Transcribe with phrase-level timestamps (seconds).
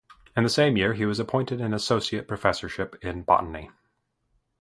[0.35, 3.69] In the same year he was appointed an associate professorship in botany.